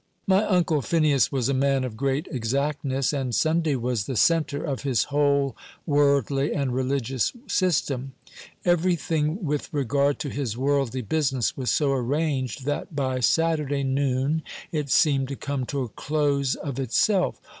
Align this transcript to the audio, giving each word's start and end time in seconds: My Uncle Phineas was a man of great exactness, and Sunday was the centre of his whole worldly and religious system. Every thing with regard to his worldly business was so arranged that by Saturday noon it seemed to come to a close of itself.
My 0.25 0.43
Uncle 0.45 0.81
Phineas 0.81 1.31
was 1.31 1.47
a 1.47 1.53
man 1.53 1.83
of 1.83 1.95
great 1.95 2.27
exactness, 2.31 3.13
and 3.13 3.35
Sunday 3.35 3.75
was 3.75 4.05
the 4.07 4.15
centre 4.15 4.63
of 4.63 4.81
his 4.81 5.03
whole 5.13 5.55
worldly 5.85 6.53
and 6.55 6.73
religious 6.73 7.31
system. 7.45 8.13
Every 8.65 8.95
thing 8.95 9.45
with 9.45 9.71
regard 9.71 10.17
to 10.21 10.29
his 10.29 10.57
worldly 10.57 11.03
business 11.03 11.55
was 11.55 11.69
so 11.69 11.91
arranged 11.91 12.65
that 12.65 12.95
by 12.95 13.19
Saturday 13.19 13.83
noon 13.83 14.41
it 14.71 14.89
seemed 14.89 15.27
to 15.27 15.35
come 15.35 15.67
to 15.67 15.83
a 15.83 15.89
close 15.89 16.55
of 16.55 16.79
itself. 16.79 17.39